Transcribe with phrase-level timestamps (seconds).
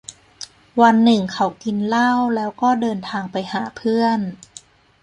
[0.81, 4.19] วันหนึ่งเขากินเหล้าแล้วก็เดินทางไปหาเพื่อน